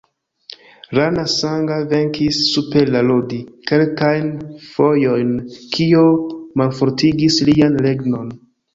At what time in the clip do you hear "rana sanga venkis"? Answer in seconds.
0.97-2.39